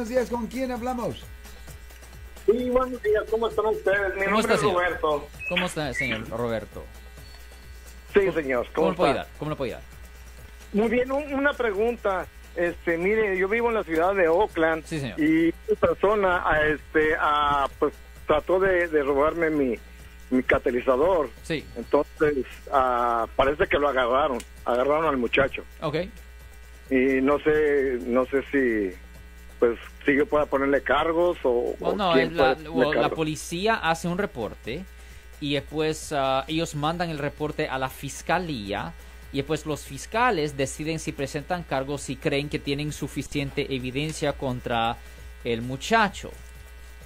[0.00, 1.22] Buenos días, ¿con quién hablamos?
[2.46, 4.14] Sí, buenos días, ¿cómo están ustedes?
[4.16, 4.74] Mi ¿Cómo nombre está, es señor?
[4.82, 5.28] Roberto.
[5.50, 6.84] ¿Cómo está, señor Roberto?
[8.14, 9.26] Sí, señor, ¿Cómo, ¿cómo, puedo ayudar?
[9.38, 9.82] ¿Cómo le puedo ayudar?
[10.72, 12.26] Muy bien, un- una pregunta.
[12.56, 15.20] Este, mire, yo vivo en la ciudad de Oakland Sí, señor.
[15.20, 17.92] y una persona, a este, a, pues,
[18.26, 19.74] trató de, de robarme mi,
[20.30, 21.28] mi catalizador.
[21.42, 25.62] Sí, Entonces, ah, parece que lo agarraron, agarraron al muchacho.
[25.82, 25.96] ok.
[26.88, 28.96] Y no sé, no sé si,
[29.60, 34.08] pues, si yo pueda ponerle cargos o, Bueno, o no, quién la, o policía hace
[34.08, 34.84] un reporte
[35.38, 38.94] y después ah, ellos mandan el reporte a la fiscalía
[39.32, 44.96] y después los fiscales deciden si presentan cargos si creen que tienen suficiente evidencia contra
[45.44, 46.30] el muchacho.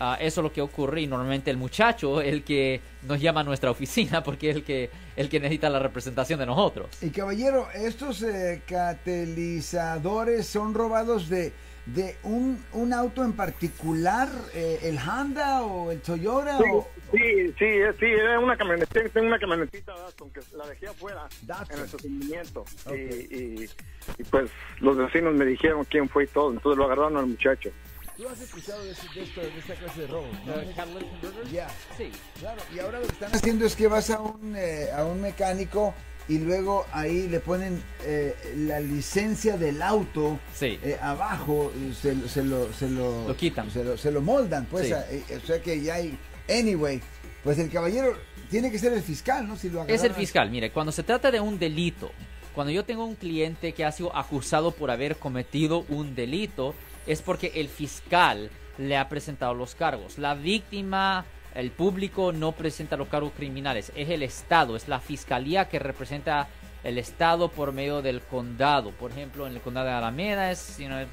[0.00, 3.40] Ah, eso es lo que ocurre y normalmente el muchacho es el que nos llama
[3.40, 6.88] a nuestra oficina porque es el que, el que necesita la representación de nosotros.
[7.02, 11.52] Y caballero, estos eh, catalizadores son robados de,
[11.94, 16.88] de un, un auto en particular, eh, el Honda o el Toyota Sí, o...
[17.12, 17.66] sí, sí,
[17.98, 21.72] sí, era una camionetita, tengo una camionetita Datsun que la dejé afuera Datsun.
[21.74, 22.92] en el estacionamiento Ok.
[22.94, 23.70] y, y,
[24.18, 27.70] y, pues los vecinos me dijeron quién fue y todo, entonces lo agarraron al muchacho.
[28.18, 30.28] ¿Tú has escuchado de, ese- de esto- de esta clase de robos?
[30.44, 31.42] no?
[31.52, 32.10] Ya, Sí.
[32.40, 32.60] claro.
[32.74, 35.94] Y ahora lo que están haciendo es que vas a un, eh, a un mecánico
[36.28, 40.78] y luego ahí le ponen eh, la licencia del auto Sí.
[40.82, 43.70] eh, abajo, se, lo- se lo, se lo, Lo quitan.
[43.70, 44.92] se lo, se lo moldan, pues, Sí.
[44.92, 46.18] a- eh, o sea que ya hay,
[46.48, 47.00] anyway,
[47.42, 48.14] pues el caballero
[48.50, 49.56] tiene que ser el fiscal, ¿no?
[49.56, 50.50] Si lo Es el fiscal.
[50.50, 52.10] Mire, cuando se trata de un delito,
[52.54, 56.74] cuando yo tengo un cliente que ha sido acusado por haber cometido un delito,
[57.06, 60.18] es porque el fiscal le ha presentado los cargos.
[60.18, 61.24] La víctima,
[61.58, 63.90] el público no presenta los cargos criminales.
[63.96, 66.46] Es el Estado, es la fiscalía que representa
[66.84, 68.92] el Estado por medio del condado.
[68.92, 71.08] Por ejemplo, en el condado de Alameda es el,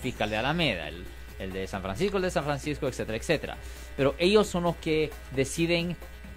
[0.00, 1.04] fiscal de Alameda, el,
[1.38, 3.58] el de San Francisco, el de San Francisco, etcétera, etcétera.
[3.94, 5.94] Pero ellos son los que deciden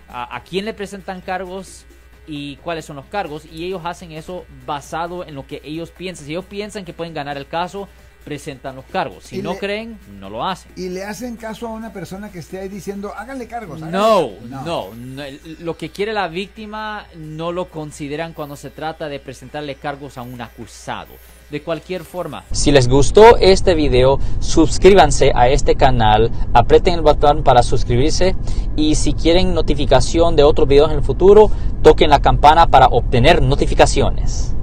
[0.09, 1.85] a quién le presentan cargos
[2.27, 6.25] y cuáles son los cargos y ellos hacen eso basado en lo que ellos piensan.
[6.25, 7.87] Si ellos piensan que pueden ganar el caso,
[8.25, 9.23] presentan los cargos.
[9.25, 10.71] Si Y no le- creen, no lo hacen.
[10.75, 13.81] Y le hacen caso a una persona que esté ahí diciendo, háganle cargos.
[13.81, 14.65] háganle No, cargos".
[14.65, 19.19] no, no, el- lo que quiere la víctima no lo consideran cuando se trata de
[19.19, 21.13] presentarle cargos a un acusado.
[21.51, 22.43] De cualquier forma.
[22.51, 28.35] Si les gustó este video, suscríbanse a este canal, aprieten el botón para suscribirse
[28.75, 31.51] y si quieren notificación de otros videos en el futuro,
[31.83, 34.54] toquen la campana para obtener notificaciones.